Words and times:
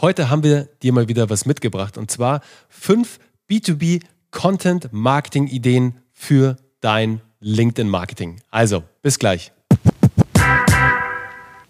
Heute 0.00 0.28
haben 0.28 0.42
wir 0.42 0.68
dir 0.82 0.92
mal 0.92 1.06
wieder 1.06 1.30
was 1.30 1.46
mitgebracht 1.46 1.96
und 1.96 2.10
zwar 2.10 2.40
fünf 2.68 3.20
B2B 3.48 4.02
Content 4.32 4.88
Marketing 4.92 5.46
Ideen 5.46 6.00
für 6.12 6.56
dein 6.80 7.20
LinkedIn 7.38 7.88
Marketing. 7.88 8.40
Also, 8.50 8.82
bis 9.02 9.20
gleich. 9.20 9.52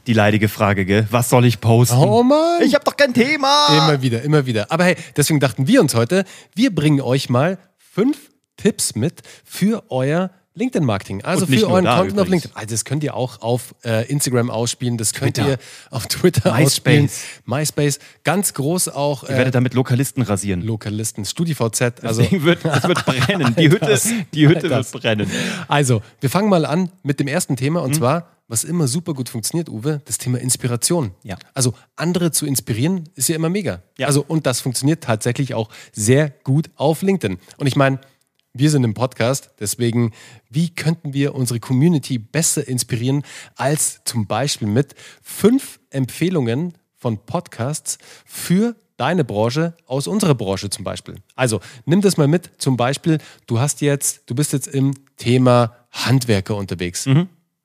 Die 0.06 0.14
leidige 0.14 0.48
Frage, 0.48 0.86
gell? 0.86 1.06
Was 1.10 1.28
soll 1.28 1.44
ich 1.44 1.60
posten? 1.60 1.98
Oh 1.98 2.22
Mann! 2.22 2.62
Ich 2.62 2.74
habe 2.74 2.84
doch 2.84 2.96
kein 2.96 3.12
Thema! 3.12 3.68
Immer 3.70 4.00
wieder, 4.00 4.22
immer 4.22 4.46
wieder. 4.46 4.72
Aber 4.72 4.84
hey, 4.84 4.96
deswegen 5.16 5.40
dachten 5.40 5.66
wir 5.66 5.82
uns 5.82 5.94
heute, 5.94 6.24
wir 6.54 6.74
bringen 6.74 7.02
euch 7.02 7.28
mal 7.28 7.58
fünf 7.76 8.30
Tipps 8.56 8.94
mit 8.94 9.20
für 9.44 9.84
euer 9.90 10.30
LinkedIn-Marketing. 10.54 11.22
Also 11.24 11.46
für 11.46 11.52
euren 11.68 11.84
Content 11.84 11.96
auf 11.96 12.06
übrigens. 12.06 12.30
LinkedIn. 12.30 12.56
Also 12.56 12.74
das 12.74 12.84
könnt 12.84 13.02
ihr 13.04 13.14
auch 13.14 13.40
auf 13.42 13.74
äh, 13.84 14.06
Instagram 14.08 14.50
ausspielen, 14.50 14.96
das 14.98 15.12
könnt 15.12 15.36
Twitter. 15.36 15.50
ihr 15.52 15.58
auf 15.90 16.06
Twitter 16.06 16.52
MySpace. 16.52 16.66
ausspielen. 16.66 17.10
MySpace. 17.46 17.98
Ganz 18.22 18.54
groß 18.54 18.88
auch 18.88 19.24
Ich 19.24 19.30
äh, 19.30 19.36
werde 19.38 19.50
damit 19.50 19.74
Lokalisten 19.74 20.22
rasieren. 20.22 20.62
Lokalisten, 20.62 21.24
StudiVZ. 21.24 22.02
Also, 22.04 22.22
Deswegen 22.22 22.44
wird, 22.44 22.64
es 22.64 22.82
wird 22.84 23.04
brennen. 23.06 23.54
Die 23.56 23.70
Hütte, 23.70 23.86
das- 23.86 24.08
die 24.32 24.48
Hütte 24.48 24.68
das. 24.68 24.92
wird 24.92 25.02
brennen. 25.02 25.30
also, 25.68 26.02
wir 26.20 26.30
fangen 26.30 26.48
mal 26.48 26.64
an 26.66 26.90
mit 27.02 27.20
dem 27.20 27.26
ersten 27.28 27.56
Thema 27.56 27.80
Mhm. 27.80 27.86
und 27.86 27.94
zwar, 27.96 28.28
was 28.46 28.62
immer 28.62 28.86
super 28.88 29.14
gut 29.14 29.28
funktioniert, 29.30 29.68
Uwe, 29.70 30.02
das 30.04 30.18
Thema 30.18 30.38
Inspiration. 30.38 31.12
Ja. 31.22 31.36
Also 31.54 31.72
andere 31.96 32.30
zu 32.30 32.44
inspirieren, 32.46 33.04
ist 33.14 33.28
ja 33.28 33.36
immer 33.36 33.48
mega. 33.48 33.82
Ja. 33.98 34.06
Also, 34.06 34.22
und 34.26 34.46
das 34.46 34.60
funktioniert 34.60 35.02
tatsächlich 35.02 35.54
auch 35.54 35.70
sehr 35.92 36.28
gut 36.44 36.70
auf 36.76 37.00
LinkedIn. 37.02 37.38
Und 37.56 37.66
ich 37.66 37.74
meine, 37.74 37.98
wir 38.54 38.70
sind 38.70 38.84
im 38.84 38.94
Podcast, 38.94 39.50
deswegen, 39.58 40.12
wie 40.48 40.70
könnten 40.70 41.12
wir 41.12 41.34
unsere 41.34 41.58
Community 41.58 42.18
besser 42.18 42.66
inspirieren 42.66 43.24
als 43.56 44.02
zum 44.04 44.26
Beispiel 44.26 44.68
mit 44.68 44.94
fünf 45.22 45.80
Empfehlungen 45.90 46.74
von 46.96 47.18
Podcasts 47.18 47.98
für 48.24 48.76
deine 48.96 49.24
Branche 49.24 49.74
aus 49.86 50.06
unserer 50.06 50.36
Branche 50.36 50.70
zum 50.70 50.84
Beispiel. 50.84 51.16
Also 51.34 51.60
nimm 51.84 52.00
das 52.00 52.16
mal 52.16 52.28
mit. 52.28 52.50
Zum 52.58 52.76
Beispiel, 52.76 53.18
du 53.46 53.58
hast 53.58 53.80
jetzt, 53.80 54.22
du 54.26 54.36
bist 54.36 54.52
jetzt 54.52 54.68
im 54.68 54.94
Thema 55.16 55.74
Handwerker 55.90 56.56
unterwegs. 56.56 57.06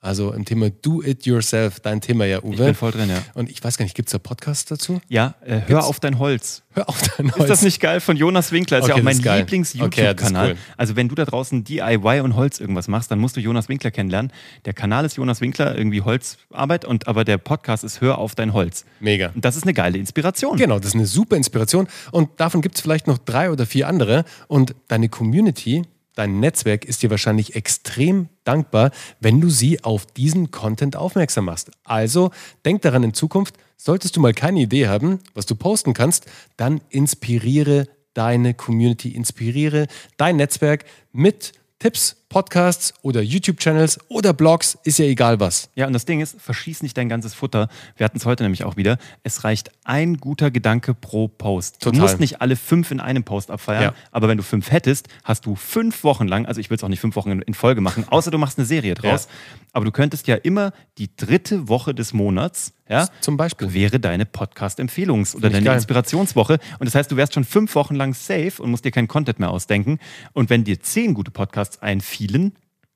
Also 0.02 0.32
im 0.32 0.46
Thema 0.46 0.70
Do 0.70 1.04
It 1.04 1.26
Yourself, 1.26 1.82
dein 1.82 2.00
Thema 2.00 2.26
ja, 2.26 2.42
Uwe. 2.42 2.54
Ich 2.54 2.58
bin 2.60 2.76
voll 2.76 2.92
drin, 2.92 3.10
ja. 3.10 3.22
Und 3.34 3.50
ich 3.50 3.62
weiß 3.62 3.78
gar 3.78 3.84
nicht, 3.84 3.96
gibt 3.96 4.08
es 4.08 4.14
da 4.14 4.18
Podcasts 4.18 4.64
dazu? 4.64 5.02
Ja, 5.10 5.36
äh, 5.46 5.60
hör 5.68 5.86
auf 5.86 6.00
dein 6.00 6.20
Holz. 6.20 6.64
Hör 6.72 6.88
auf 6.88 7.02
dein 7.02 7.28
Ist 7.28 7.50
das 7.50 7.64
nicht 7.64 7.82
geil? 7.82 8.00
Von 8.00 8.16
Jonas 8.16 8.54
Winkler. 8.54 8.78
Ist 8.78 8.86
Okay, 8.86 8.92
ja 8.94 8.98
auch 8.98 9.04
mein. 9.04 9.18
Lieblings-YouTube-Kanal. 9.18 10.52
Okay, 10.52 10.54
cool. 10.54 10.74
Also, 10.78 10.96
wenn 10.96 11.10
du 11.10 11.16
da 11.16 11.26
draußen 11.26 11.66
DIY 11.66 12.22
und 12.22 12.36
Holz 12.38 12.62
irgendwas 12.62 12.88
machst, 12.88 13.12
dann 13.12 13.20
musst 13.20 13.36
du 13.36 13.42
Jonas 13.42 13.68
Winkler 13.68 13.92
kennenlernen. 13.92 14.32
Der 14.64 14.74
Kanal 14.74 15.04
ist 15.04 15.18
Jonas 15.18 15.42
Winkler, 15.42 15.78
irgendwie 15.78 16.02
Holzarbeit, 16.02 16.86
und 16.86 17.10
aber 17.10 17.26
der 17.26 17.38
Podcast 17.38 17.84
ist 17.84 18.00
Hör 18.00 18.20
auf 18.20 18.36
dein 18.36 18.54
Holz. 18.54 18.86
Mega. 19.02 19.32
Und 19.36 19.44
das 19.44 19.58
ist 19.58 19.64
eine 19.64 19.74
geile 19.74 19.98
Inspiration. 19.98 20.56
Genau, 20.56 20.80
das 20.80 20.90
ist 20.90 20.96
eine 20.96 21.08
super 21.08 21.36
Inspiration. 21.36 21.90
Und 22.12 22.30
davon 22.40 22.62
gibt 22.62 22.76
es 22.76 22.82
vielleicht 22.82 23.08
noch 23.08 23.18
drei 23.18 23.52
oder 23.52 23.66
vier 23.66 23.88
andere. 23.90 24.24
Und 24.48 24.76
deine 24.88 25.10
Community, 25.10 25.84
dein 26.16 26.40
Netzwerk 26.40 26.86
ist 26.86 27.02
dir 27.04 27.10
wahrscheinlich 27.10 27.56
extrem 27.56 28.30
dankbar, 28.44 28.92
wenn 29.20 29.40
du 29.42 29.50
sie 29.50 29.84
auf 29.84 30.06
diesen 30.06 30.52
Content 30.52 30.96
aufmerksam 30.96 31.46
machst. 31.46 31.72
Also 31.84 32.32
denk 32.66 32.82
daran 32.82 33.04
in 33.04 33.14
Zukunft, 33.14 33.56
solltest 33.78 34.16
du 34.16 34.20
mal 34.20 34.34
keine 34.34 34.62
Idee 34.62 34.88
haben, 34.88 35.20
was 35.34 35.46
du 35.46 35.56
posten 35.56 35.94
kannst, 35.94 36.26
dann 36.58 36.82
inspiriere 36.90 37.88
deine 38.14 38.54
Community, 38.54 39.10
inspiriere 39.10 39.88
dein 40.18 40.36
Netzwerk 40.36 40.86
mit 41.12 41.54
Tipps, 41.80 42.18
Podcasts 42.30 42.94
oder 43.02 43.22
YouTube-Channels 43.24 44.00
oder 44.08 44.34
Blogs, 44.34 44.78
ist 44.84 45.00
ja 45.00 45.06
egal 45.06 45.40
was. 45.40 45.70
Ja, 45.74 45.88
und 45.88 45.94
das 45.94 46.06
Ding 46.06 46.22
ist, 46.22 46.40
verschieß 46.40 46.84
nicht 46.84 46.96
dein 46.96 47.10
ganzes 47.10 47.34
Futter. 47.34 47.70
Wir 47.98 48.04
hatten 48.06 48.18
es 48.18 48.26
heute 48.28 48.44
nämlich 48.44 48.64
auch 48.64 48.78
wieder. 48.78 49.00
Es 49.24 49.44
reicht 49.44 49.72
ein 49.84 50.18
guter 50.18 50.52
Gedanke 50.52 50.94
pro 50.94 51.28
Post. 51.28 51.80
Total. 51.82 51.98
Du 51.98 52.02
musst 52.04 52.20
nicht 52.20 52.40
alle 52.40 52.56
fünf 52.56 52.92
in 52.92 53.00
einem 53.00 53.24
Post 53.24 53.50
abfeiern, 53.50 53.82
Ja. 53.82 53.94
aber 54.12 54.28
wenn 54.28 54.38
du 54.38 54.44
fünf 54.44 54.70
hättest, 54.72 55.08
hast 55.24 55.48
du 55.48 55.56
fünf 55.56 56.04
Wochen 56.04 56.28
lang, 56.28 56.46
also 56.46 56.62
ich 56.62 56.70
will 56.70 56.78
es 56.78 56.84
auch 56.84 56.88
nicht 56.90 57.00
fünf 57.00 57.16
Wochen 57.16 57.42
in- 57.42 57.54
Folge 57.56 57.82
machen, 57.82 58.06
außer 58.10 58.30
du 58.30 58.38
machst 58.38 58.60
eine 58.60 58.66
Serie 58.68 58.94
draus, 58.94 59.28
aber 59.74 59.86
du 59.86 59.92
könntest 59.92 60.28
ja 60.28 60.36
immer 60.36 60.72
die 61.00 61.10
dritte 61.16 61.68
Woche 61.68 61.96
des 61.96 62.14
Monats, 62.14 62.74
ja, 62.88 63.08
Zum 63.22 63.38
Beispiel. 63.38 63.72
wäre 63.74 64.00
deine 64.00 64.26
Podcast-Empfehlungs- 64.26 65.36
oder 65.36 65.50
deine 65.52 65.64
geil. 65.66 65.76
Inspirationswoche. 65.76 66.58
Und 66.80 66.86
das 66.88 66.96
heißt, 66.96 67.12
du 67.12 67.18
wärst 67.18 67.36
schon 67.36 67.44
fünf 67.44 67.76
Wochen 67.76 67.94
lang 67.94 68.16
safe 68.16 68.54
und 68.64 68.72
musst 68.72 68.84
dir 68.84 68.90
keinen 68.90 69.08
Content 69.08 69.40
mehr 69.40 69.52
ausdenken. 69.52 70.00
Und 70.34 70.50
wenn 70.50 70.64
dir 70.64 70.80
zehn 70.80 71.14
gute 71.14 71.30
Podcasts 71.30 71.80
einfielen, 71.84 72.19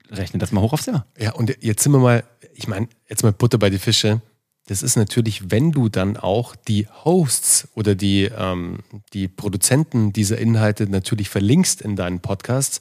rechne 0.09 0.39
das 0.39 0.51
mal 0.51 0.61
hoch 0.61 0.73
aufs 0.73 0.85
Jahr. 0.85 1.05
Ja, 1.17 1.33
und 1.33 1.55
jetzt 1.61 1.83
sind 1.83 1.91
wir 1.91 1.99
mal, 1.99 2.23
ich 2.53 2.67
meine, 2.67 2.87
jetzt 3.07 3.23
mal 3.23 3.31
Butter 3.31 3.57
bei 3.57 3.69
die 3.69 3.79
Fische. 3.79 4.21
Das 4.67 4.81
ist 4.81 4.95
natürlich, 4.95 5.51
wenn 5.51 5.73
du 5.73 5.89
dann 5.89 6.15
auch 6.15 6.55
die 6.55 6.87
Hosts 7.03 7.67
oder 7.75 7.95
die, 7.95 8.29
ähm, 8.37 8.79
die 9.11 9.27
Produzenten 9.27 10.13
dieser 10.13 10.37
Inhalte 10.37 10.87
natürlich 10.89 11.27
verlinkst 11.27 11.81
in 11.81 11.97
deinen 11.97 12.21
Podcasts, 12.21 12.79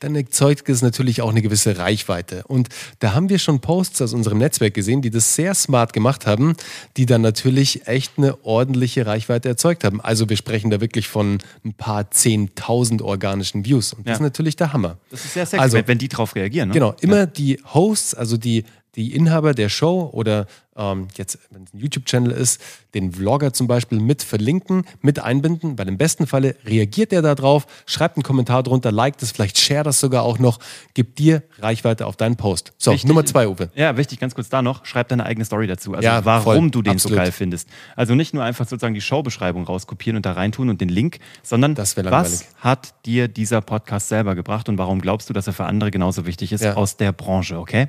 dann 0.00 0.14
erzeugt 0.16 0.68
es 0.68 0.82
natürlich 0.82 1.22
auch 1.22 1.30
eine 1.30 1.40
gewisse 1.40 1.78
Reichweite. 1.78 2.44
Und 2.46 2.68
da 2.98 3.14
haben 3.14 3.30
wir 3.30 3.38
schon 3.38 3.60
Posts 3.60 4.02
aus 4.02 4.12
unserem 4.12 4.36
Netzwerk 4.36 4.74
gesehen, 4.74 5.00
die 5.00 5.08
das 5.08 5.34
sehr 5.34 5.54
smart 5.54 5.94
gemacht 5.94 6.26
haben, 6.26 6.56
die 6.98 7.06
dann 7.06 7.22
natürlich 7.22 7.86
echt 7.88 8.12
eine 8.18 8.44
ordentliche 8.44 9.06
Reichweite 9.06 9.48
erzeugt 9.48 9.82
haben. 9.84 10.02
Also 10.02 10.28
wir 10.28 10.36
sprechen 10.36 10.68
da 10.70 10.82
wirklich 10.82 11.08
von 11.08 11.38
ein 11.64 11.72
paar 11.72 12.10
zehntausend 12.10 13.00
organischen 13.00 13.64
Views. 13.64 13.94
Und 13.94 14.00
das 14.06 14.10
Ja. 14.10 14.14
ist 14.16 14.20
natürlich 14.20 14.56
der 14.56 14.74
Hammer. 14.74 14.98
Das 15.10 15.24
ist 15.24 15.32
sehr 15.32 15.46
sexy, 15.46 15.62
Also- 15.62 15.78
wenn- 15.86 15.96
die 15.98 16.08
drauf 16.08 16.34
reagieren. 16.34 16.68
Ne? 16.68 16.74
Genau, 16.74 16.94
immer 17.00 17.24
die 17.26 17.60
Hosts, 17.72 18.14
also 18.14 18.36
die, 18.36 18.64
die 18.96 19.14
Inhaber 19.14 19.54
der 19.54 19.68
Show 19.68 20.08
oder 20.12 20.46
ähm, 20.76 21.06
jetzt, 21.16 21.38
wenn 21.50 21.64
es 21.64 21.72
ein 21.74 21.78
YouTube-Channel 21.78 22.32
ist, 22.32 22.60
den 22.94 23.12
Vlogger 23.12 23.52
zum 23.52 23.66
Beispiel 23.68 24.00
mit 24.00 24.22
verlinken, 24.24 24.84
mit 25.02 25.20
einbinden. 25.20 25.76
Bei 25.76 25.84
dem 25.84 25.98
besten 25.98 26.26
Falle 26.26 26.56
reagiert 26.64 27.12
er 27.12 27.22
da 27.22 27.34
drauf, 27.36 27.66
schreibt 27.86 28.16
einen 28.16 28.24
Kommentar 28.24 28.62
drunter, 28.64 28.90
liked 28.90 29.22
es, 29.22 29.30
vielleicht 29.30 29.58
share 29.58 29.84
das 29.84 30.00
sogar 30.00 30.22
auch 30.24 30.38
noch, 30.40 30.58
gibt 30.94 31.18
dir 31.20 31.42
Reichweite 31.58 32.06
auf 32.06 32.16
deinen 32.16 32.36
Post. 32.36 32.72
So, 32.78 32.90
Wichtig- 32.92 33.06
Nummer 33.08 33.24
zwei, 33.24 33.46
Uwe. 33.48 33.70
Ja, 33.76 33.96
wichtig, 33.96 34.18
ganz 34.18 34.34
kurz 34.34 34.48
da 34.48 34.62
noch, 34.62 34.84
schreib 34.84 35.08
deine 35.08 35.24
eigene 35.26 35.44
Story 35.44 35.66
dazu. 35.68 35.92
Also 35.94 36.04
Ja, 36.04 36.24
warum 36.24 36.42
voll. 36.44 36.70
du 36.70 36.82
den 36.82 36.94
Absolut. 36.94 37.18
so 37.18 37.22
geil 37.22 37.32
findest. 37.32 37.68
Also 37.94 38.14
nicht 38.16 38.34
nur 38.34 38.42
einfach 38.42 38.66
sozusagen 38.66 38.94
die 38.94 39.00
Showbeschreibung 39.00 39.64
rauskopieren 39.64 40.16
und 40.16 40.26
da 40.26 40.32
reintun 40.32 40.70
und 40.70 40.80
den 40.80 40.88
Link, 40.88 41.18
sondern 41.44 41.76
was 41.76 42.46
hat 42.58 42.94
dir 43.06 43.28
dieser 43.28 43.60
Podcast 43.60 44.08
selber 44.08 44.34
gebracht 44.34 44.68
und 44.68 44.78
warum 44.78 45.00
glaubst 45.00 45.28
du, 45.28 45.32
dass 45.34 45.46
er 45.46 45.52
für 45.52 45.64
andere 45.66 45.90
genauso 45.92 46.26
wichtig 46.26 46.52
ist 46.52 46.62
Ja. 46.64 46.74
aus 46.74 46.96
der 46.96 47.12
Branche, 47.12 47.58
okay? 47.58 47.88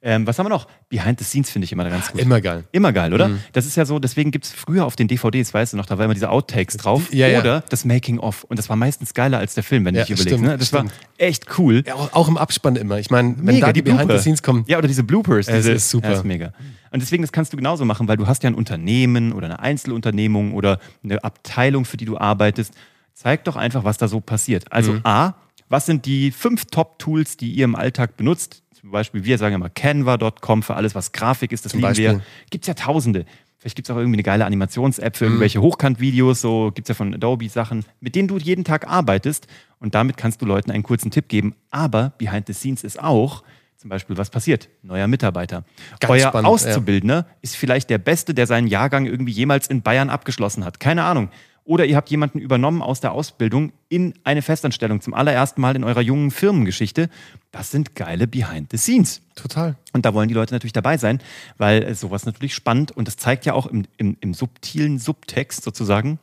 Ähm, 0.00 0.26
was 0.28 0.38
haben 0.38 0.46
wir 0.46 0.50
noch? 0.50 0.68
Behind 0.88 1.18
the 1.18 1.24
Scenes 1.24 1.50
finde 1.50 1.64
ich 1.64 1.72
immer 1.72 1.82
ganz 1.90 2.12
gut. 2.12 2.20
Immer 2.20 2.40
geil. 2.40 2.62
Immer 2.70 2.92
geil, 2.92 3.12
oder? 3.12 3.30
Das 3.52 3.66
ist 3.66 3.76
ja 3.76 3.84
so, 3.84 3.98
deswegen 3.98 4.30
gibt 4.30 4.44
es 4.44 4.52
früher 4.52 4.86
auf 4.86 4.94
den 4.94 5.08
DVDs, 5.08 5.52
weißt 5.52 5.72
du 5.72 5.76
noch, 5.76 5.86
da 5.86 5.98
war 5.98 6.04
immer 6.04 6.14
diese 6.14 6.30
Outtakes 6.30 6.76
drauf. 6.76 7.12
Ja, 7.12 7.26
ja. 7.26 7.40
oder 7.40 7.62
das 7.68 7.84
Making-of. 7.84 8.44
Und 8.44 8.58
das 8.60 8.68
war 8.68 8.76
meistens 8.76 9.12
geiler 9.12 9.38
als 9.38 9.54
der 9.54 9.64
Film, 9.64 9.84
wenn 9.84 9.96
Ja, 9.96 10.04
du 10.04 10.14
dich 10.14 10.20
überlegst. 10.20 10.40
ne? 10.44 10.56
Das 10.56 10.68
stimmt. 10.68 10.84
war 10.90 10.92
echt 11.18 11.58
cool. 11.58 11.82
Ja, 11.84 11.94
auch, 11.94 12.12
auch 12.12 12.28
im 12.28 12.36
Abspann 12.36 12.76
immer. 12.76 12.98
Ich 13.00 13.10
meine, 13.10 13.34
wenn 13.38 13.44
Mega, 13.56 13.66
da 13.66 13.72
die, 13.72 13.82
Behind 13.82 14.02
Blooper. 14.02 14.18
the 14.18 14.22
Scenes 14.22 14.42
kommen, 14.42 14.64
Ja, 14.68 14.78
oder 14.78 14.86
diese 14.86 15.02
Bloopers. 15.02 15.46
Diese, 15.46 15.72
ist 15.72 15.90
super. 15.90 16.10
Ja, 16.10 16.14
ist 16.18 16.24
mega. 16.24 16.52
Und 16.92 17.00
deswegen, 17.02 17.22
das 17.24 17.32
kannst 17.32 17.52
du 17.52 17.56
genauso 17.56 17.84
machen, 17.84 18.06
weil 18.06 18.16
du 18.16 18.26
hast 18.28 18.44
ja 18.44 18.50
ein 18.50 18.54
Unternehmen 18.54 19.32
oder 19.32 19.46
eine 19.46 19.58
Einzelunternehmung 19.58 20.54
oder 20.54 20.78
eine 21.02 21.22
Abteilung, 21.24 21.84
für 21.84 21.96
die 21.96 22.04
du 22.04 22.16
arbeitest. 22.18 22.72
Zeig 23.14 23.44
doch 23.44 23.56
einfach, 23.56 23.82
was 23.84 23.98
da 23.98 24.06
so 24.06 24.20
passiert. 24.20 24.70
Also 24.70 24.92
Mhm. 24.92 25.00
A, 25.02 25.34
was 25.68 25.86
sind 25.86 26.06
die 26.06 26.30
fünf 26.30 26.66
Top-Tools, 26.66 27.36
die 27.36 27.50
ihr 27.50 27.64
im 27.64 27.74
Alltag 27.74 28.16
benutzt? 28.16 28.62
Zum 28.80 28.90
Beispiel, 28.90 29.24
wir 29.24 29.38
sagen 29.38 29.54
immer 29.54 29.68
Canva.com 29.70 30.62
für 30.62 30.74
alles, 30.74 30.94
was 30.94 31.12
Grafik 31.12 31.52
ist, 31.52 31.64
das 31.64 31.72
Zum 31.72 31.80
lieben 31.80 31.96
wir. 31.96 32.12
Beispiel. 32.12 32.26
Gibt 32.50 32.64
es 32.64 32.68
ja 32.68 32.74
tausende. 32.74 33.24
Vielleicht 33.58 33.74
gibt 33.74 33.88
es 33.88 33.92
auch 33.92 33.98
irgendwie 33.98 34.16
eine 34.16 34.22
geile 34.22 34.44
Animations-App 34.46 35.14
Mhm. 35.14 35.16
für 35.18 35.24
irgendwelche 35.24 35.60
Hochkant-Videos, 35.60 36.40
so 36.40 36.70
gibt 36.72 36.86
es 36.86 36.90
ja 36.90 36.94
von 36.94 37.12
Adobe 37.12 37.48
Sachen, 37.48 37.84
mit 38.00 38.14
denen 38.14 38.28
du 38.28 38.38
jeden 38.38 38.62
Tag 38.64 38.86
arbeitest 38.86 39.48
und 39.80 39.94
damit 39.96 40.16
kannst 40.16 40.40
du 40.42 40.46
Leuten 40.46 40.70
einen 40.70 40.84
kurzen 40.84 41.10
Tipp 41.10 41.28
geben. 41.28 41.54
Aber 41.72 42.12
behind 42.18 42.46
the 42.46 42.52
scenes 42.52 42.84
ist 42.84 43.02
auch, 43.02 43.42
zum 43.76 43.90
Beispiel, 43.90 44.16
was 44.16 44.30
passiert? 44.30 44.68
Neuer 44.82 45.06
Mitarbeiter. 45.08 45.64
Ganz 46.00 46.10
Euer 46.10 46.28
spannend, 46.28 46.48
Auszubildender 46.48 47.26
ist 47.42 47.56
vielleicht 47.56 47.90
der 47.90 47.98
Beste, 47.98 48.32
der 48.34 48.46
seinen 48.46 48.66
Jahrgang 48.68 49.06
irgendwie 49.06 49.32
jemals 49.32 49.66
in 49.66 49.82
Bayern 49.82 50.10
abgeschlossen 50.10 50.64
hat. 50.64 50.78
Keine 50.80 51.02
Ahnung. 51.04 51.28
Oder 51.68 51.84
ihr 51.84 51.96
habt 51.96 52.08
jemanden 52.08 52.38
übernommen 52.38 52.80
aus 52.80 53.00
der 53.00 53.12
Ausbildung 53.12 53.72
in 53.90 54.14
eine 54.24 54.40
Festanstellung 54.40 55.02
zum 55.02 55.12
allerersten 55.12 55.60
Mal 55.60 55.76
in 55.76 55.84
eurer 55.84 56.00
jungen 56.00 56.30
Firmengeschichte. 56.30 57.10
Das 57.50 57.70
sind 57.70 57.94
geile 57.94 58.26
Behind 58.26 58.70
the 58.70 58.78
Scenes. 58.78 59.20
total. 59.34 59.76
Und 59.92 60.06
da 60.06 60.14
wollen 60.14 60.28
die 60.28 60.34
Leute 60.34 60.54
natürlich 60.54 60.72
dabei 60.72 60.96
sein, 60.96 61.20
weil 61.58 61.94
sowas 61.94 62.24
natürlich 62.24 62.54
spannend 62.54 62.92
und 62.92 63.06
das 63.06 63.18
zeigt 63.18 63.44
ja 63.44 63.52
auch 63.52 63.66
im, 63.66 63.84
im, 63.98 64.16
im 64.22 64.32
subtilen 64.32 64.98
Subtext 64.98 65.62
sozusagen, 65.62 66.18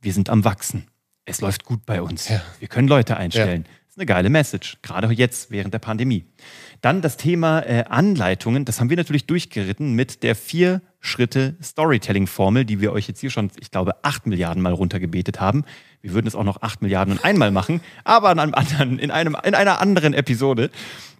wir 0.00 0.12
sind 0.12 0.30
am 0.30 0.44
Wachsen. 0.44 0.86
Es 1.24 1.40
läuft 1.40 1.64
gut 1.64 1.84
bei 1.84 2.00
uns. 2.00 2.28
Ja. 2.28 2.40
Wir 2.60 2.68
können 2.68 2.86
Leute 2.86 3.16
einstellen. 3.16 3.64
Das 3.64 3.96
ist 3.96 3.98
eine 3.98 4.06
geile 4.06 4.30
Message, 4.30 4.78
gerade 4.82 5.12
jetzt 5.12 5.50
während 5.50 5.74
der 5.74 5.80
Pandemie. 5.80 6.24
Dann 6.82 7.02
das 7.02 7.16
Thema 7.16 7.62
äh, 7.62 7.82
Anleitungen, 7.88 8.64
das 8.64 8.78
haben 8.78 8.90
wir 8.90 8.96
natürlich 8.96 9.26
durchgeritten 9.26 9.94
mit 9.94 10.22
der 10.22 10.36
vier 10.36 10.82
Schritte 11.04 11.54
Storytelling-Formel, 11.62 12.64
die 12.64 12.80
wir 12.80 12.90
euch 12.92 13.06
jetzt 13.08 13.20
hier 13.20 13.28
schon, 13.28 13.50
ich 13.60 13.70
glaube, 13.70 14.02
acht 14.02 14.26
Milliarden 14.26 14.62
Mal 14.62 14.72
runtergebetet 14.72 15.38
haben. 15.38 15.64
Wir 16.00 16.14
würden 16.14 16.26
es 16.26 16.34
auch 16.34 16.44
noch 16.44 16.62
acht 16.62 16.80
Milliarden 16.80 17.12
und 17.12 17.24
einmal 17.24 17.50
machen, 17.50 17.82
aber 18.04 18.30
an 18.30 18.38
einem 18.38 18.54
anderen, 18.54 18.98
in, 18.98 19.10
einem, 19.10 19.36
in 19.44 19.54
einer 19.54 19.82
anderen 19.82 20.14
Episode. 20.14 20.70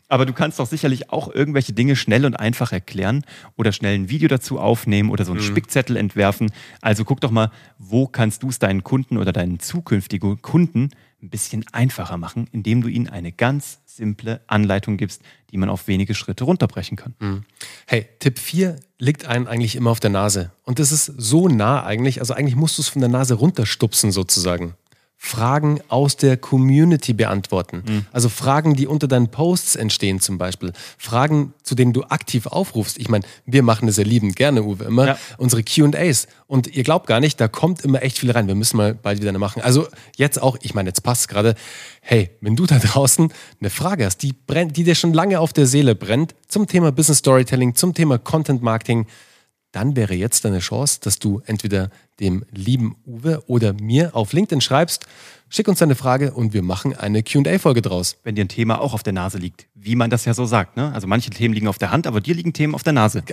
Aber 0.08 0.24
du 0.24 0.32
kannst 0.32 0.58
doch 0.58 0.66
sicherlich 0.66 1.10
auch 1.10 1.34
irgendwelche 1.34 1.74
Dinge 1.74 1.96
schnell 1.96 2.24
und 2.24 2.34
einfach 2.34 2.72
erklären 2.72 3.24
oder 3.56 3.72
schnell 3.72 3.94
ein 3.94 4.08
Video 4.08 4.28
dazu 4.28 4.58
aufnehmen 4.58 5.10
oder 5.10 5.26
so 5.26 5.32
einen 5.32 5.42
mhm. 5.42 5.46
Spickzettel 5.46 5.96
entwerfen. 5.96 6.50
Also 6.80 7.04
guck 7.04 7.20
doch 7.20 7.30
mal, 7.30 7.50
wo 7.78 8.06
kannst 8.06 8.42
du 8.42 8.48
es 8.48 8.58
deinen 8.58 8.84
Kunden 8.84 9.18
oder 9.18 9.32
deinen 9.32 9.60
zukünftigen 9.60 10.40
Kunden 10.40 10.90
ein 11.22 11.28
bisschen 11.28 11.64
einfacher 11.72 12.16
machen, 12.16 12.48
indem 12.52 12.80
du 12.80 12.88
ihnen 12.88 13.08
eine 13.08 13.32
ganz 13.32 13.83
simple 13.96 14.40
Anleitung 14.46 14.96
gibst, 14.96 15.22
die 15.50 15.56
man 15.56 15.68
auf 15.68 15.86
wenige 15.86 16.14
Schritte 16.14 16.44
runterbrechen 16.44 16.96
kann. 16.96 17.14
Mhm. 17.20 17.44
Hey, 17.86 18.08
Tipp 18.18 18.38
4 18.38 18.76
liegt 18.98 19.26
einem 19.26 19.46
eigentlich 19.46 19.76
immer 19.76 19.90
auf 19.90 20.00
der 20.00 20.10
Nase. 20.10 20.50
Und 20.64 20.78
das 20.78 20.90
ist 20.92 21.06
so 21.06 21.48
nah 21.48 21.84
eigentlich, 21.84 22.20
also 22.20 22.34
eigentlich 22.34 22.56
musst 22.56 22.78
du 22.78 22.82
es 22.82 22.88
von 22.88 23.00
der 23.00 23.08
Nase 23.08 23.34
runterstupsen 23.34 24.10
sozusagen. 24.12 24.74
Fragen 25.24 25.80
aus 25.88 26.18
der 26.18 26.36
Community 26.36 27.14
beantworten. 27.14 27.82
Mhm. 27.86 28.06
Also 28.12 28.28
Fragen, 28.28 28.76
die 28.76 28.86
unter 28.86 29.08
deinen 29.08 29.28
Posts 29.28 29.74
entstehen 29.76 30.20
zum 30.20 30.36
Beispiel. 30.36 30.74
Fragen, 30.98 31.54
zu 31.62 31.74
denen 31.74 31.94
du 31.94 32.04
aktiv 32.04 32.46
aufrufst. 32.46 32.98
Ich 32.98 33.08
meine, 33.08 33.24
wir 33.46 33.62
machen 33.62 33.86
das 33.86 33.96
ja 33.96 34.04
liebend 34.04 34.36
gerne, 34.36 34.62
Uwe, 34.62 34.84
immer. 34.84 35.06
Ja. 35.06 35.18
Unsere 35.38 35.62
QAs. 35.62 36.28
Und 36.46 36.66
ihr 36.66 36.82
glaubt 36.84 37.06
gar 37.06 37.20
nicht, 37.20 37.40
da 37.40 37.48
kommt 37.48 37.80
immer 37.80 38.02
echt 38.02 38.18
viel 38.18 38.32
rein. 38.32 38.48
Wir 38.48 38.54
müssen 38.54 38.76
mal 38.76 38.92
bald 38.92 39.20
wieder 39.20 39.30
eine 39.30 39.38
machen. 39.38 39.62
Also 39.62 39.88
jetzt 40.14 40.42
auch, 40.42 40.58
ich 40.60 40.74
meine, 40.74 40.90
jetzt 40.90 41.02
passt 41.02 41.28
gerade. 41.28 41.54
Hey, 42.02 42.28
wenn 42.42 42.54
du 42.54 42.66
da 42.66 42.78
draußen 42.82 43.32
eine 43.60 43.70
Frage 43.70 44.04
hast, 44.04 44.18
die, 44.18 44.34
brennt, 44.34 44.76
die 44.76 44.84
dir 44.84 44.94
schon 44.94 45.14
lange 45.14 45.40
auf 45.40 45.54
der 45.54 45.64
Seele 45.64 45.94
brennt, 45.94 46.34
zum 46.48 46.66
Thema 46.66 46.92
Business 46.92 47.20
Storytelling, 47.20 47.74
zum 47.74 47.94
Thema 47.94 48.18
Content 48.18 48.62
Marketing, 48.62 49.06
dann 49.74 49.96
wäre 49.96 50.14
jetzt 50.14 50.44
deine 50.44 50.60
Chance, 50.60 51.00
dass 51.02 51.18
du 51.18 51.42
entweder 51.46 51.90
dem 52.20 52.44
lieben 52.52 52.96
Uwe 53.06 53.42
oder 53.46 53.72
mir 53.72 54.14
auf 54.14 54.32
LinkedIn 54.32 54.60
schreibst, 54.60 55.06
schick 55.48 55.66
uns 55.66 55.80
deine 55.80 55.96
Frage 55.96 56.32
und 56.32 56.52
wir 56.52 56.62
machen 56.62 56.96
eine 56.96 57.24
QA-Folge 57.24 57.82
draus. 57.82 58.16
Wenn 58.22 58.36
dir 58.36 58.44
ein 58.44 58.48
Thema 58.48 58.80
auch 58.80 58.94
auf 58.94 59.02
der 59.02 59.12
Nase 59.12 59.38
liegt, 59.38 59.66
wie 59.74 59.96
man 59.96 60.10
das 60.10 60.24
ja 60.26 60.34
so 60.34 60.46
sagt. 60.46 60.76
Ne? 60.76 60.92
Also 60.94 61.08
manche 61.08 61.30
Themen 61.30 61.54
liegen 61.54 61.66
auf 61.66 61.78
der 61.78 61.90
Hand, 61.90 62.06
aber 62.06 62.20
dir 62.20 62.36
liegen 62.36 62.52
Themen 62.52 62.74
auf 62.76 62.84
der 62.84 62.92
Nase. 62.92 63.24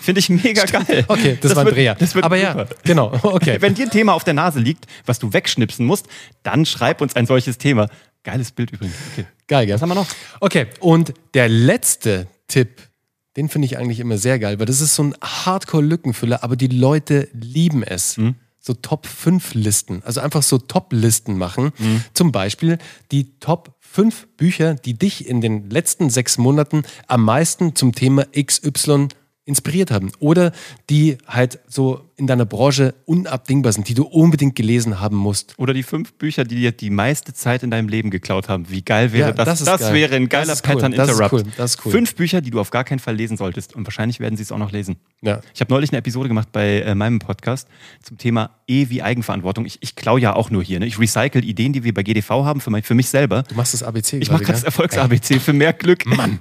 Finde 0.00 0.20
ich 0.20 0.30
mega 0.30 0.64
geil. 0.64 1.04
Okay, 1.08 1.36
das, 1.40 1.50
das 1.50 1.56
war 1.56 1.66
Dreher. 1.66 1.94
Das 1.94 2.14
wird 2.14 2.24
aber 2.24 2.38
super. 2.38 2.58
ja, 2.58 2.66
genau. 2.84 3.12
Okay. 3.22 3.58
Wenn 3.60 3.74
dir 3.74 3.84
ein 3.84 3.90
Thema 3.90 4.14
auf 4.14 4.24
der 4.24 4.34
Nase 4.34 4.60
liegt, 4.60 4.86
was 5.04 5.18
du 5.18 5.32
wegschnipsen 5.32 5.84
musst, 5.84 6.06
dann 6.42 6.64
schreib 6.64 7.02
uns 7.02 7.16
ein 7.16 7.26
solches 7.26 7.58
Thema. 7.58 7.88
Geiles 8.24 8.52
Bild 8.52 8.70
übrigens. 8.70 8.96
Okay. 9.12 9.26
Geil, 9.46 9.66
gell? 9.66 9.74
Was 9.74 9.82
haben 9.82 9.90
wir 9.90 9.94
noch? 9.96 10.08
Okay, 10.40 10.68
und 10.80 11.12
der 11.34 11.48
letzte 11.48 12.28
Tipp 12.48 12.91
den 13.36 13.48
finde 13.48 13.66
ich 13.66 13.78
eigentlich 13.78 14.00
immer 14.00 14.18
sehr 14.18 14.38
geil, 14.38 14.58
weil 14.58 14.66
das 14.66 14.80
ist 14.80 14.94
so 14.94 15.04
ein 15.04 15.14
Hardcore-Lückenfüller, 15.22 16.42
aber 16.42 16.56
die 16.56 16.66
Leute 16.68 17.28
lieben 17.32 17.82
es. 17.82 18.16
Mhm. 18.16 18.34
So 18.58 18.74
Top 18.74 19.06
5 19.06 19.54
Listen, 19.54 20.02
also 20.04 20.20
einfach 20.20 20.42
so 20.42 20.56
Top-Listen 20.56 21.36
machen. 21.36 21.72
Mhm. 21.78 22.04
Zum 22.14 22.30
Beispiel 22.30 22.78
die 23.10 23.38
Top 23.40 23.74
5 23.80 24.28
Bücher, 24.36 24.74
die 24.74 24.94
dich 24.94 25.26
in 25.26 25.40
den 25.40 25.68
letzten 25.68 26.10
sechs 26.10 26.38
Monaten 26.38 26.84
am 27.08 27.24
meisten 27.24 27.74
zum 27.74 27.92
Thema 27.92 28.24
XY 28.26 29.08
inspiriert 29.44 29.90
haben 29.90 30.12
oder 30.20 30.52
die 30.88 31.18
halt 31.26 31.58
so 31.66 32.11
in 32.22 32.28
deiner 32.28 32.46
Branche 32.46 32.94
unabdingbar 33.04 33.72
sind, 33.72 33.88
die 33.88 33.94
du 33.94 34.04
unbedingt 34.04 34.54
gelesen 34.54 35.00
haben 35.00 35.16
musst. 35.16 35.54
Oder 35.58 35.74
die 35.74 35.82
fünf 35.82 36.12
Bücher, 36.12 36.44
die 36.44 36.54
dir 36.54 36.70
die 36.70 36.88
meiste 36.88 37.34
Zeit 37.34 37.64
in 37.64 37.70
deinem 37.72 37.88
Leben 37.88 38.10
geklaut 38.10 38.48
haben. 38.48 38.70
Wie 38.70 38.82
geil 38.82 39.12
wäre 39.12 39.30
ja, 39.30 39.34
das? 39.34 39.58
Das, 39.58 39.64
das 39.64 39.80
geil. 39.80 39.94
wäre 39.94 40.14
ein 40.14 40.28
geiler 40.28 40.54
Pattern 40.54 40.92
cool. 40.92 41.00
Interrupt. 41.00 41.32
Cool. 41.32 41.42
Das 41.56 41.72
ist 41.72 41.84
cool. 41.84 41.90
Fünf 41.90 42.14
Bücher, 42.14 42.40
die 42.40 42.50
du 42.50 42.60
auf 42.60 42.70
gar 42.70 42.84
keinen 42.84 43.00
Fall 43.00 43.16
lesen 43.16 43.36
solltest. 43.36 43.74
Und 43.74 43.84
wahrscheinlich 43.88 44.20
werden 44.20 44.36
sie 44.36 44.44
es 44.44 44.52
auch 44.52 44.58
noch 44.58 44.70
lesen. 44.70 44.96
Ja. 45.20 45.40
Ich 45.52 45.60
habe 45.60 45.72
neulich 45.72 45.90
eine 45.90 45.98
Episode 45.98 46.28
gemacht 46.28 46.52
bei 46.52 46.82
äh, 46.82 46.94
meinem 46.94 47.18
Podcast 47.18 47.66
zum 48.04 48.18
Thema 48.18 48.50
E 48.68 48.88
wie 48.88 49.02
Eigenverantwortung. 49.02 49.66
Ich, 49.66 49.78
ich 49.80 49.96
klaue 49.96 50.20
ja 50.20 50.36
auch 50.36 50.50
nur 50.50 50.62
hier. 50.62 50.78
Ne? 50.78 50.86
Ich 50.86 51.00
recycle 51.00 51.44
Ideen, 51.44 51.72
die 51.72 51.82
wir 51.82 51.92
bei 51.92 52.04
GDV 52.04 52.30
haben, 52.44 52.60
für, 52.60 52.70
mein, 52.70 52.84
für 52.84 52.94
mich 52.94 53.08
selber. 53.08 53.42
Du 53.42 53.56
machst 53.56 53.74
das 53.74 53.82
ABC. 53.82 54.18
Ich 54.18 54.30
mache 54.30 54.44
das 54.44 54.62
Erfolgs-ABC 54.62 55.40
für 55.40 55.52
mehr 55.52 55.72
Glück. 55.72 56.06
Mann. 56.06 56.38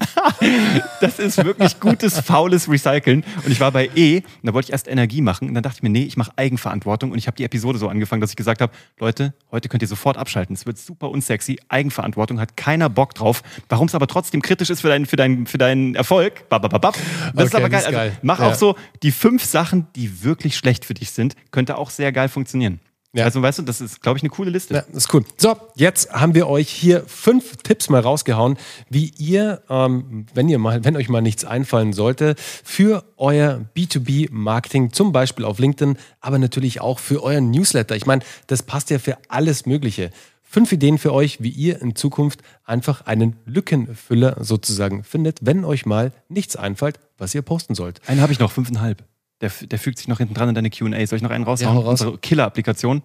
das 1.01 1.17
ist 1.17 1.43
wirklich 1.43 1.79
gutes, 1.79 2.19
faules 2.19 2.69
Recyceln. 2.69 3.23
Und 3.43 3.51
ich 3.51 3.59
war 3.59 3.71
bei 3.71 3.89
E, 3.95 4.17
und 4.17 4.25
da 4.43 4.53
wollte 4.53 4.67
ich 4.67 4.71
erst 4.73 4.87
Energie 4.87 5.21
machen. 5.21 5.47
Und 5.47 5.55
dann 5.55 5.63
dachte 5.63 5.70
ich 5.77 5.83
mir, 5.83 5.89
nee, 5.89 6.03
ich 6.03 6.17
mache 6.17 6.31
Eigenverantwortung. 6.35 7.11
Und 7.11 7.17
ich 7.17 7.27
habe 7.27 7.37
die 7.37 7.43
Episode 7.43 7.77
so 7.77 7.87
angefangen, 7.87 8.21
dass 8.21 8.31
ich 8.31 8.35
gesagt 8.35 8.61
habe, 8.61 8.73
Leute, 8.99 9.33
heute 9.51 9.69
könnt 9.69 9.81
ihr 9.81 9.87
sofort 9.87 10.17
abschalten. 10.17 10.55
Es 10.55 10.65
wird 10.65 10.77
super 10.77 11.09
unsexy. 11.09 11.59
Eigenverantwortung 11.69 12.39
hat 12.39 12.57
keiner 12.57 12.89
Bock 12.89 13.15
drauf. 13.15 13.43
Warum 13.69 13.87
es 13.87 13.95
aber 13.95 14.07
trotzdem 14.07 14.41
kritisch 14.41 14.69
ist 14.69 14.81
für, 14.81 14.89
dein, 14.89 15.05
für, 15.05 15.15
dein, 15.15 15.45
für 15.45 15.57
deinen 15.57 15.95
Erfolg. 15.95 16.47
Babababab. 16.49 16.93
Das 16.93 17.33
okay, 17.33 17.43
ist 17.43 17.55
aber 17.55 17.69
geil. 17.69 17.79
ist 17.81 17.91
geil. 17.91 18.09
Also, 18.09 18.17
mach 18.21 18.39
ja. 18.39 18.47
auch 18.47 18.55
so 18.55 18.75
die 19.03 19.11
fünf 19.11 19.43
Sachen, 19.43 19.87
die 19.95 20.23
wirklich 20.23 20.57
schlecht 20.57 20.85
für 20.85 20.93
dich 20.93 21.11
sind, 21.11 21.35
könnte 21.51 21.77
auch 21.77 21.89
sehr 21.89 22.11
geil 22.11 22.29
funktionieren. 22.29 22.79
Ja. 23.13 23.25
Also 23.25 23.41
weißt 23.41 23.59
du, 23.59 23.63
das 23.63 23.81
ist, 23.81 24.01
glaube 24.01 24.17
ich, 24.17 24.23
eine 24.23 24.29
coole 24.29 24.49
Liste. 24.49 24.73
Ja, 24.73 24.83
das 24.87 25.05
ist 25.05 25.13
cool. 25.13 25.25
So, 25.37 25.55
jetzt 25.75 26.13
haben 26.13 26.33
wir 26.33 26.47
euch 26.47 26.69
hier 26.69 27.03
fünf 27.07 27.57
Tipps 27.57 27.89
mal 27.89 27.99
rausgehauen, 27.99 28.57
wie 28.89 29.11
ihr, 29.17 29.61
ähm, 29.69 30.25
wenn 30.33 30.47
ihr 30.47 30.59
mal, 30.59 30.83
wenn 30.85 30.95
euch 30.95 31.09
mal 31.09 31.21
nichts 31.21 31.43
einfallen 31.43 31.91
sollte, 31.91 32.35
für 32.63 33.03
euer 33.17 33.65
B2B-Marketing, 33.75 34.93
zum 34.93 35.11
Beispiel 35.11 35.43
auf 35.43 35.59
LinkedIn, 35.59 35.97
aber 36.21 36.39
natürlich 36.39 36.79
auch 36.79 36.99
für 36.99 37.21
euren 37.21 37.51
Newsletter. 37.51 37.95
Ich 37.97 38.05
meine, 38.05 38.23
das 38.47 38.63
passt 38.63 38.89
ja 38.89 38.99
für 38.99 39.17
alles 39.27 39.65
Mögliche. 39.65 40.11
Fünf 40.41 40.71
Ideen 40.71 40.97
für 40.97 41.13
euch, 41.13 41.41
wie 41.41 41.49
ihr 41.49 41.81
in 41.81 41.95
Zukunft 41.95 42.41
einfach 42.65 43.05
einen 43.05 43.37
Lückenfüller 43.45 44.37
sozusagen 44.41 45.03
findet, 45.03 45.39
wenn 45.41 45.63
euch 45.65 45.85
mal 45.85 46.11
nichts 46.29 46.55
einfällt, 46.55 46.99
was 47.17 47.35
ihr 47.35 47.41
posten 47.41 47.75
sollt. 47.75 48.01
Einen 48.07 48.21
habe 48.21 48.33
ich 48.33 48.39
noch, 48.39 48.51
fünfeinhalb. 48.51 49.03
Der, 49.41 49.51
der 49.61 49.79
fügt 49.79 49.97
sich 49.97 50.07
noch 50.07 50.19
hinten 50.19 50.33
dran 50.33 50.49
in 50.49 50.55
deine 50.55 50.69
QA. 50.69 51.05
Soll 51.05 51.17
ich 51.17 51.21
noch 51.21 51.31
einen 51.31 51.43
raushauen? 51.43 51.77
Ja, 51.77 51.81
raus. 51.81 52.01
Unsere 52.01 52.17
Killer-Applikation. 52.17 53.01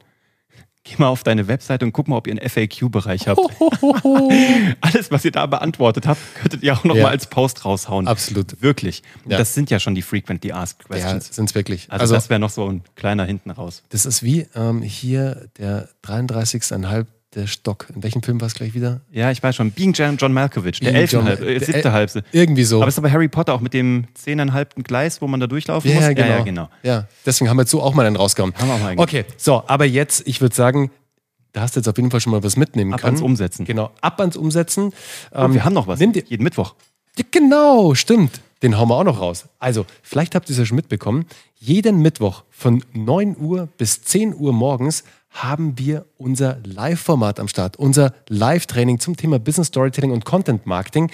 Geh 0.88 0.94
mal 0.98 1.08
auf 1.08 1.24
deine 1.24 1.48
Webseite 1.48 1.84
und 1.84 1.90
guck 1.92 2.06
mal, 2.06 2.16
ob 2.16 2.28
ihr 2.28 2.32
einen 2.32 2.48
FAQ-Bereich 2.48 3.26
habt. 3.26 3.40
Alles, 4.80 5.10
was 5.10 5.24
ihr 5.24 5.32
da 5.32 5.46
beantwortet 5.46 6.06
habt, 6.06 6.20
könntet 6.36 6.62
ihr 6.62 6.74
auch 6.74 6.84
noch 6.84 6.94
ja. 6.94 7.04
mal 7.04 7.08
als 7.08 7.26
Post 7.26 7.64
raushauen. 7.64 8.06
Absolut. 8.06 8.62
Wirklich. 8.62 9.02
Ja. 9.26 9.36
Das 9.36 9.52
sind 9.52 9.68
ja 9.68 9.80
schon 9.80 9.96
die 9.96 10.02
Frequently 10.02 10.52
Asked 10.52 10.84
Questions. 10.84 11.26
Ja, 11.26 11.32
sind 11.32 11.48
es 11.48 11.54
wirklich. 11.56 11.90
Also, 11.90 12.02
also 12.02 12.14
das 12.14 12.30
wäre 12.30 12.38
noch 12.38 12.50
so 12.50 12.70
ein 12.70 12.82
kleiner 12.94 13.24
hinten 13.24 13.50
raus. 13.50 13.82
Das 13.88 14.06
ist 14.06 14.22
wie 14.22 14.46
ähm, 14.54 14.80
hier 14.80 15.48
der 15.58 15.88
33,5 16.04 17.06
der 17.36 17.46
Stock. 17.46 17.86
In 17.94 18.02
welchem 18.02 18.22
Film 18.22 18.40
war 18.40 18.46
es 18.46 18.54
gleich 18.54 18.74
wieder? 18.74 19.00
Ja, 19.12 19.30
ich 19.30 19.42
weiß 19.42 19.54
schon. 19.54 19.70
Being 19.70 19.92
John 19.92 20.32
Malkovich, 20.32 20.80
der 20.80 20.94
elfte 20.94 21.22
halb, 21.22 21.40
äh, 21.40 21.58
siebte 21.60 21.92
halbste. 21.92 22.24
Irgendwie 22.32 22.64
so. 22.64 22.78
Aber 22.78 22.88
es 22.88 22.94
ist 22.94 22.98
aber 22.98 23.12
Harry 23.12 23.28
Potter 23.28 23.54
auch 23.54 23.60
mit 23.60 23.74
dem 23.74 24.06
zehneinhalbten 24.14 24.82
Gleis, 24.82 25.20
wo 25.20 25.26
man 25.26 25.38
da 25.38 25.46
durchlaufen 25.46 25.90
ja, 25.90 25.96
muss. 25.96 26.08
Genau. 26.08 26.20
Ja, 26.20 26.36
ja, 26.38 26.42
genau. 26.42 26.68
Ja, 26.82 27.06
deswegen 27.24 27.50
haben 27.50 27.58
wir 27.58 27.62
jetzt 27.62 27.70
so 27.70 27.82
auch 27.82 27.94
mal 27.94 28.06
einen 28.06 28.16
rausgehauen. 28.16 28.54
Haben 28.56 28.68
wir 28.68 28.74
auch 28.74 28.80
mal 28.80 28.94
okay, 28.96 29.24
so, 29.36 29.62
aber 29.66 29.84
jetzt, 29.84 30.26
ich 30.26 30.40
würde 30.40 30.54
sagen, 30.54 30.90
da 31.52 31.60
hast 31.60 31.76
du 31.76 31.80
jetzt 31.80 31.88
auf 31.88 31.96
jeden 31.96 32.10
Fall 32.10 32.20
schon 32.20 32.32
mal 32.32 32.42
was 32.42 32.56
mitnehmen 32.56 32.94
ab 32.94 33.00
können. 33.00 33.16
Ab 33.16 33.20
ans 33.20 33.22
Umsetzen. 33.22 33.64
Genau, 33.64 33.90
ab 34.00 34.20
ans 34.20 34.36
Umsetzen. 34.36 34.92
Oh, 35.32 35.40
ähm, 35.40 35.54
wir 35.54 35.64
haben 35.64 35.74
noch 35.74 35.86
was. 35.86 36.00
Nimm 36.00 36.12
dir, 36.12 36.24
jeden 36.26 36.42
Mittwoch. 36.42 36.74
Ja, 37.18 37.24
genau, 37.30 37.94
stimmt. 37.94 38.40
Den 38.62 38.78
hauen 38.78 38.88
wir 38.88 38.96
auch 38.96 39.04
noch 39.04 39.20
raus. 39.20 39.46
Also, 39.58 39.84
vielleicht 40.02 40.34
habt 40.34 40.48
ihr 40.48 40.52
es 40.52 40.58
ja 40.58 40.64
schon 40.64 40.76
mitbekommen. 40.76 41.26
Jeden 41.58 42.00
Mittwoch 42.00 42.44
von 42.50 42.82
9 42.94 43.36
Uhr 43.38 43.68
bis 43.76 44.02
10 44.02 44.34
Uhr 44.34 44.52
morgens 44.52 45.04
haben 45.30 45.78
wir 45.78 46.06
unser 46.16 46.58
Live-Format 46.64 47.40
am 47.40 47.48
Start, 47.48 47.76
unser 47.76 48.14
Live-Training 48.28 49.00
zum 49.00 49.16
Thema 49.16 49.38
Business 49.38 49.68
Storytelling 49.68 50.12
und 50.12 50.24
Content 50.24 50.66
Marketing. 50.66 51.10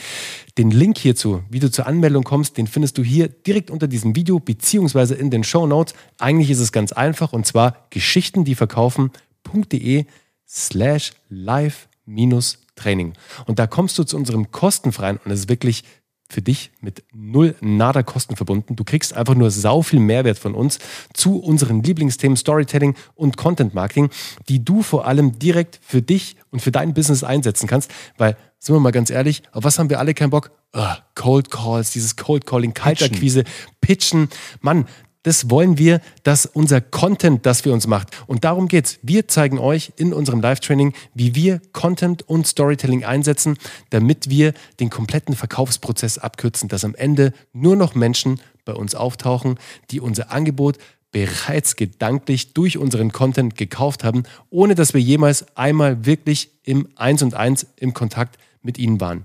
Den 0.59 0.71
Link 0.71 0.99
hierzu, 0.99 1.43
wie 1.51 1.61
du 1.61 1.71
zur 1.71 1.87
Anmeldung 1.87 2.23
kommst, 2.23 2.57
den 2.57 2.67
findest 2.67 2.99
du 2.99 3.03
hier 3.03 3.29
direkt 3.29 3.71
unter 3.71 3.89
diesem 3.89 4.15
Video 4.15 4.39
beziehungsweise 4.39 5.15
in 5.15 5.31
den 5.31 5.45
Show 5.45 5.67
Notes. 5.67 5.95
Eigentlich 6.19 6.51
ist 6.51 6.61
es 6.61 6.73
ganz 6.73 6.93
einfach 6.93 7.33
und 7.33 7.47
zwar 7.47 7.87
geschichtendieverkaufen.de 7.91 10.07
slash 10.49 11.13
live-training. 11.29 13.15
Und 13.47 13.59
da 13.59 13.67
kommst 13.67 13.99
du 13.99 14.05
zu 14.05 14.17
unserem 14.17 14.51
kostenfreien 14.51 15.19
und 15.25 15.33
es 15.33 15.41
ist 15.41 15.49
wirklich 15.49 15.85
für 16.33 16.43
dich 16.43 16.73
mit 16.81 17.05
null 17.13 17.55
nada 17.61 18.03
Kosten 18.03 18.37
verbunden. 18.37 18.75
Du 18.77 18.85
kriegst 18.85 19.15
einfach 19.15 19.35
nur 19.35 19.51
sau 19.51 19.83
viel 19.83 20.01
Mehrwert 20.01 20.39
von 20.39 20.55
uns 20.55 20.79
zu 21.13 21.39
unseren 21.39 21.83
Lieblingsthemen 21.83 22.37
Storytelling 22.37 22.95
und 23.15 23.37
Content 23.37 23.75
Marketing, 23.75 24.11
die 24.49 24.65
du 24.65 24.83
vor 24.83 25.07
allem 25.07 25.39
direkt 25.39 25.79
für 25.83 26.03
dich 26.03 26.37
und 26.51 26.61
für 26.61 26.73
dein 26.73 26.95
Business 26.95 27.23
einsetzen 27.23 27.67
kannst, 27.69 27.91
weil 28.19 28.37
sind 28.59 28.75
wir 28.77 28.81
mal 28.81 28.93
ganz 28.93 29.11
ehrlich, 29.11 29.43
auf 29.53 29.65
was 29.65 29.79
haben 29.79 29.91
wir 29.91 29.99
alle 29.99 30.15
keinen 30.15 30.31
Bock? 30.31 30.53
Oh, 30.73 30.95
Cold 31.15 31.51
Calls, 31.51 31.91
dieses 31.91 32.17
Cold 32.17 32.47
Calling, 32.47 32.75
Kaltakquise, 32.75 33.45
Pitchen. 33.81 34.29
Mann, 34.61 34.87
das 35.23 35.51
wollen 35.51 35.79
wir, 35.79 36.01
dass 36.25 36.47
unser 36.47 36.81
Content 36.81 37.47
das 37.47 37.61
für 37.61 37.73
uns 37.73 37.87
macht. 37.87 38.09
Und 38.27 38.45
darum 38.45 38.69
geht's. 38.69 38.99
Wir 39.03 39.29
zeigen 39.29 39.59
euch 39.59 39.93
in 39.97 40.13
unserem 40.13 40.41
Live-Training, 40.41 40.95
wie 41.15 41.35
wir 41.35 41.61
Content 41.73 42.29
und 42.29 42.47
Storytelling 42.47 43.05
einsetzen, 43.05 43.57
damit 43.91 44.29
wir 44.31 44.53
den 44.81 44.91
kompletten 44.91 45.37
Verkaufsprozess 45.37 46.19
abkürzen, 46.19 46.69
dass 46.69 46.85
am 46.85 46.95
Ende 46.95 47.33
nur 47.53 47.77
noch 47.77 47.95
Menschen 47.95 48.41
bei 48.65 48.73
uns 48.73 48.95
auftauchen, 48.95 49.59
die 49.91 50.01
unser 50.01 50.31
Angebot 50.31 50.79
bereits 51.13 51.77
gedanklich 51.77 52.55
durch 52.55 52.79
unseren 52.79 53.13
Content 53.13 53.57
gekauft 53.57 54.03
haben, 54.03 54.25
ohne 54.51 54.75
dass 54.75 54.95
wir 54.95 55.01
jemals 55.01 55.45
einmal 55.57 56.07
wirklich 56.07 56.51
im 56.65 56.89
Eins 56.97 57.23
und 57.23 57.35
Eins 57.35 57.67
im 57.77 57.93
Kontakt 57.93 58.39
mit 58.63 58.79
ihnen 58.79 59.01
waren. 59.01 59.25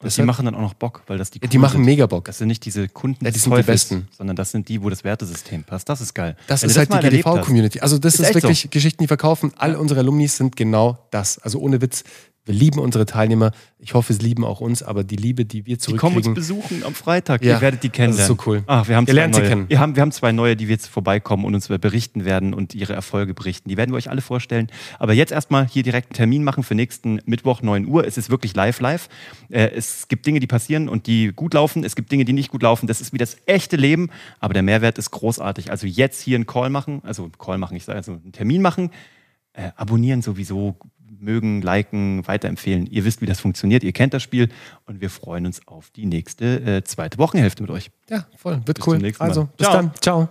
Das 0.00 0.14
die 0.14 0.22
machen 0.22 0.44
dann 0.44 0.54
auch 0.54 0.60
noch 0.60 0.74
Bock, 0.74 1.02
weil 1.06 1.16
das 1.16 1.30
die 1.30 1.40
ja, 1.40 1.48
Die 1.48 1.56
machen 1.56 1.78
sind. 1.78 1.84
mega 1.86 2.06
Bock. 2.06 2.26
Das 2.26 2.38
sind 2.38 2.48
nicht 2.48 2.64
diese 2.66 2.86
Kunden, 2.88 3.24
ja, 3.24 3.30
die 3.30 3.38
sind 3.38 3.56
die 3.56 3.62
besten. 3.62 4.08
sondern 4.16 4.36
das 4.36 4.50
sind 4.50 4.68
die, 4.68 4.82
wo 4.82 4.90
das 4.90 5.04
Wertesystem 5.04 5.64
passt. 5.64 5.88
Das 5.88 6.02
ist 6.02 6.12
geil. 6.14 6.36
Das 6.46 6.62
Wenn 6.62 6.70
ist 6.70 6.76
halt 6.76 6.92
das 6.92 7.00
die 7.00 7.08
GDV-Community. 7.08 7.80
Also 7.80 7.98
das 7.98 8.14
ist, 8.14 8.20
ist 8.20 8.34
wirklich 8.34 8.62
so. 8.62 8.68
Geschichten, 8.68 9.02
die 9.02 9.08
verkaufen. 9.08 9.52
All 9.56 9.74
unsere 9.74 10.00
Alumnis 10.00 10.36
sind 10.36 10.54
genau 10.54 10.98
das. 11.10 11.38
Also 11.38 11.60
ohne 11.60 11.80
Witz, 11.80 12.04
Wir 12.46 12.54
lieben 12.54 12.78
unsere 12.78 13.06
Teilnehmer. 13.06 13.50
Ich 13.78 13.94
hoffe, 13.94 14.12
sie 14.12 14.22
lieben 14.24 14.44
auch 14.44 14.60
uns, 14.60 14.82
aber 14.82 15.02
die 15.02 15.16
Liebe, 15.16 15.44
die 15.44 15.66
wir 15.66 15.76
Die 15.76 15.96
kommen 15.96 16.16
uns 16.16 16.24
zurückkriegen, 16.26 16.34
besuchen 16.34 16.84
am 16.84 16.94
Freitag. 16.94 17.44
Ja, 17.44 17.56
Ihr 17.56 17.60
werdet 17.60 17.82
die 17.82 17.88
das 17.88 17.96
kennenlernen. 17.96 18.32
ist 18.32 18.40
so 18.42 18.50
cool. 18.50 18.62
Ach, 18.68 18.86
wir 18.88 18.96
haben 18.96 19.06
Ihr 19.08 19.14
lernt 19.14 19.34
sie 19.34 19.40
neue. 19.40 19.48
kennen. 19.50 19.68
Wir 19.68 19.80
haben, 19.80 19.96
wir 19.96 20.00
haben 20.00 20.12
zwei 20.12 20.30
neue, 20.30 20.54
die 20.56 20.64
jetzt 20.66 20.86
vorbeikommen 20.86 21.44
und 21.44 21.54
uns 21.56 21.66
berichten 21.66 22.24
werden 22.24 22.54
und 22.54 22.74
ihre 22.74 22.92
Erfolge 22.92 23.34
berichten. 23.34 23.68
Die 23.68 23.76
werden 23.76 23.90
wir 23.90 23.96
euch 23.96 24.08
alle 24.10 24.20
vorstellen. 24.20 24.68
Aber 25.00 25.12
jetzt 25.12 25.32
erstmal 25.32 25.66
hier 25.66 25.82
direkt 25.82 26.10
einen 26.10 26.16
Termin 26.16 26.44
machen 26.44 26.62
für 26.62 26.76
nächsten 26.76 27.20
Mittwoch 27.26 27.62
9 27.62 27.86
Uhr. 27.86 28.06
Es 28.06 28.16
ist 28.16 28.30
wirklich 28.30 28.54
live, 28.54 28.78
live. 28.80 29.08
Äh, 29.50 29.70
es 29.74 30.06
gibt 30.06 30.24
Dinge, 30.24 30.38
die 30.38 30.46
passieren 30.46 30.88
und 30.88 31.08
die 31.08 31.32
gut 31.34 31.52
laufen. 31.52 31.82
Es 31.82 31.96
gibt 31.96 32.12
Dinge, 32.12 32.24
die 32.24 32.32
nicht 32.32 32.52
gut 32.52 32.62
laufen. 32.62 32.86
Das 32.86 33.00
ist 33.00 33.12
wie 33.12 33.18
das 33.18 33.36
echte 33.46 33.74
Leben. 33.76 34.08
Aber 34.38 34.54
der 34.54 34.62
Mehrwert 34.62 34.98
ist 34.98 35.10
großartig. 35.10 35.72
Also 35.72 35.88
jetzt 35.88 36.20
hier 36.22 36.36
einen 36.36 36.46
Call 36.46 36.70
machen, 36.70 37.00
also 37.02 37.28
Call 37.38 37.58
machen, 37.58 37.76
ich 37.76 37.84
sage 37.84 37.98
also 37.98 38.12
einen 38.12 38.30
Termin 38.32 38.62
machen. 38.62 38.90
Äh, 39.52 39.70
abonnieren 39.76 40.20
sowieso, 40.20 40.76
mögen, 41.20 41.62
liken, 41.62 42.26
weiterempfehlen. 42.26 42.86
Ihr 42.86 43.04
wisst, 43.04 43.20
wie 43.20 43.26
das 43.26 43.40
funktioniert. 43.40 43.84
Ihr 43.84 43.92
kennt 43.92 44.14
das 44.14 44.22
Spiel 44.22 44.48
und 44.86 45.00
wir 45.00 45.10
freuen 45.10 45.46
uns 45.46 45.66
auf 45.66 45.90
die 45.90 46.06
nächste 46.06 46.60
äh, 46.60 46.84
zweite 46.84 47.18
Wochenhälfte 47.18 47.62
mit 47.62 47.70
euch. 47.70 47.90
Ja, 48.08 48.26
voll. 48.36 48.60
Wird 48.64 48.78
Bis 48.78 48.86
cool. 48.86 48.94
zum 48.94 49.02
nächsten 49.02 49.22
Mal. 49.22 49.28
Also, 49.28 49.48
bis 49.56 49.66
Ciao. 49.66 49.76
dann. 49.76 49.92
Ciao. 50.00 50.28